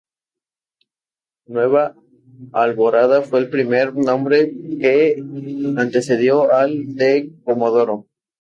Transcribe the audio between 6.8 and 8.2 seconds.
de Comodoro.